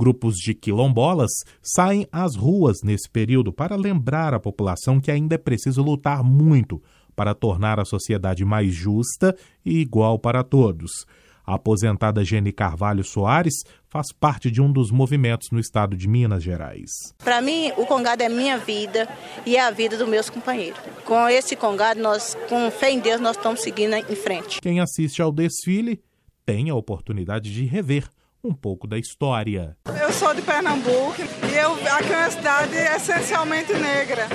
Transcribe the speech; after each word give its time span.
Grupos 0.00 0.36
de 0.36 0.54
quilombolas 0.54 1.30
saem 1.62 2.06
às 2.10 2.34
ruas 2.34 2.78
nesse 2.82 3.06
período 3.06 3.52
para 3.52 3.76
lembrar 3.76 4.32
a 4.32 4.40
população 4.40 4.98
que 4.98 5.10
ainda 5.10 5.34
é 5.34 5.38
preciso 5.38 5.82
lutar 5.82 6.24
muito 6.24 6.82
para 7.14 7.34
tornar 7.34 7.78
a 7.78 7.84
sociedade 7.84 8.42
mais 8.42 8.72
justa 8.72 9.36
e 9.62 9.78
igual 9.78 10.18
para 10.18 10.42
todos. 10.42 11.04
A 11.46 11.56
aposentada 11.56 12.24
Jenny 12.24 12.50
Carvalho 12.50 13.04
Soares 13.04 13.56
faz 13.90 14.10
parte 14.10 14.50
de 14.50 14.62
um 14.62 14.72
dos 14.72 14.90
movimentos 14.90 15.50
no 15.50 15.60
estado 15.60 15.94
de 15.94 16.08
Minas 16.08 16.42
Gerais. 16.42 16.88
Para 17.18 17.42
mim, 17.42 17.70
o 17.76 17.84
Congado 17.84 18.22
é 18.22 18.28
minha 18.30 18.56
vida 18.56 19.06
e 19.44 19.54
é 19.54 19.60
a 19.60 19.70
vida 19.70 19.98
dos 19.98 20.08
meus 20.08 20.30
companheiros. 20.30 20.80
Com 21.04 21.28
esse 21.28 21.54
Congado, 21.54 22.00
nós, 22.00 22.34
com 22.48 22.70
fé 22.70 22.90
em 22.90 23.00
Deus, 23.00 23.20
nós 23.20 23.36
estamos 23.36 23.60
seguindo 23.60 23.96
em 23.96 24.16
frente. 24.16 24.62
Quem 24.62 24.80
assiste 24.80 25.20
ao 25.20 25.30
desfile 25.30 26.02
tem 26.46 26.70
a 26.70 26.74
oportunidade 26.74 27.52
de 27.52 27.66
rever 27.66 28.08
um 28.42 28.52
pouco 28.52 28.86
da 28.86 28.98
história. 28.98 29.76
Eu 30.00 30.12
sou 30.12 30.34
de 30.34 30.42
Pernambuco 30.42 31.16
e 31.50 31.56
eu, 31.56 31.72
aqui 31.92 32.12
é 32.12 32.18
uma 32.18 32.30
cidade 32.30 32.76
essencialmente 32.76 33.72
negra. 33.74 34.28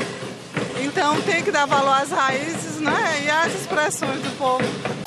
Então 0.82 1.22
tem 1.22 1.44
que 1.44 1.52
dar 1.52 1.66
valor 1.66 2.02
às 2.02 2.12
raízes 2.12 2.80
né, 2.80 3.24
e 3.24 3.30
às 3.30 3.54
expressões 3.54 4.22
do 4.22 4.38
povo. 4.38 4.64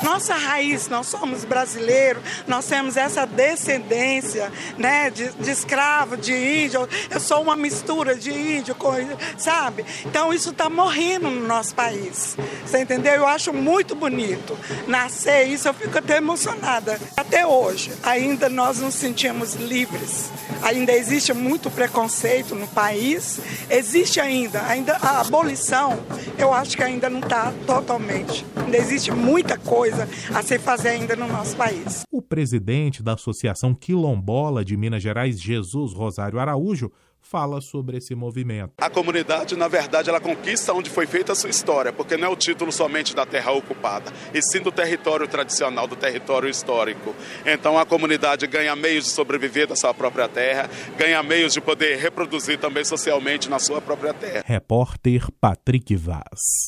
Nossa 0.08 0.34
raiz, 0.34 0.88
nós 0.88 1.06
somos 1.06 1.44
brasileiros, 1.44 2.22
nós 2.46 2.64
temos 2.64 2.96
essa 2.96 3.26
descendência 3.26 4.50
né, 4.78 5.10
de, 5.10 5.28
de 5.32 5.50
escravo, 5.50 6.16
de 6.16 6.32
índio. 6.32 6.88
Eu 7.10 7.20
sou 7.20 7.42
uma 7.42 7.54
mistura 7.54 8.14
de 8.14 8.32
índio, 8.32 8.74
com, 8.74 8.94
sabe? 9.36 9.84
Então 10.06 10.32
isso 10.32 10.48
está 10.48 10.70
morrendo 10.70 11.28
no 11.28 11.46
nosso 11.46 11.74
país. 11.74 12.38
Você 12.64 12.80
entendeu? 12.80 13.12
Eu 13.12 13.26
acho 13.26 13.52
muito 13.52 13.94
bonito 13.94 14.58
nascer 14.86 15.46
isso, 15.46 15.68
eu 15.68 15.74
fico 15.74 15.98
até 15.98 16.16
emocionada. 16.16 16.98
Até 17.14 17.46
hoje, 17.46 17.92
ainda 18.02 18.48
nós 18.48 18.78
nos 18.78 18.94
sentimos 18.94 19.56
livres. 19.56 20.30
Ainda 20.62 20.92
existe 20.92 21.32
muito 21.34 21.70
preconceito 21.70 22.54
no 22.54 22.66
país, 22.66 23.38
existe 23.70 24.20
ainda, 24.20 24.66
ainda 24.66 24.96
a 24.96 25.20
abolição, 25.20 26.00
eu 26.36 26.52
acho 26.52 26.76
que 26.76 26.82
ainda 26.82 27.08
não 27.08 27.20
está 27.20 27.52
totalmente. 27.66 28.44
Ainda 28.56 28.76
existe 28.76 29.12
muita 29.12 29.56
coisa 29.56 30.07
a 30.34 30.42
se 30.42 30.58
fazer 30.58 30.90
ainda 30.90 31.16
no 31.16 31.26
nosso 31.26 31.56
país. 31.56 32.02
O 32.10 32.22
presidente 32.22 33.02
da 33.02 33.14
Associação 33.14 33.74
Quilombola 33.74 34.64
de 34.64 34.76
Minas 34.76 35.02
Gerais, 35.02 35.40
Jesus 35.40 35.92
Rosário 35.92 36.38
Araújo, 36.38 36.90
fala 37.20 37.60
sobre 37.60 37.98
esse 37.98 38.14
movimento. 38.14 38.72
A 38.80 38.88
comunidade, 38.88 39.54
na 39.54 39.68
verdade, 39.68 40.08
ela 40.08 40.20
conquista 40.20 40.72
onde 40.72 40.88
foi 40.88 41.06
feita 41.06 41.32
a 41.32 41.34
sua 41.34 41.50
história, 41.50 41.92
porque 41.92 42.16
não 42.16 42.28
é 42.28 42.30
o 42.30 42.36
título 42.36 42.72
somente 42.72 43.14
da 43.14 43.26
terra 43.26 43.52
ocupada, 43.52 44.10
e 44.32 44.40
sim 44.42 44.60
do 44.60 44.72
território 44.72 45.28
tradicional, 45.28 45.86
do 45.86 45.94
território 45.94 46.48
histórico. 46.48 47.14
Então 47.44 47.78
a 47.78 47.84
comunidade 47.84 48.46
ganha 48.46 48.74
meios 48.74 49.04
de 49.04 49.10
sobreviver 49.10 49.66
da 49.66 49.76
sua 49.76 49.92
própria 49.92 50.28
terra, 50.28 50.70
ganha 50.96 51.22
meios 51.22 51.52
de 51.52 51.60
poder 51.60 51.98
reproduzir 51.98 52.58
também 52.58 52.84
socialmente 52.84 53.50
na 53.50 53.58
sua 53.58 53.80
própria 53.80 54.14
terra. 54.14 54.44
Repórter 54.46 55.26
Patrick 55.38 55.94
Vaz. 55.96 56.66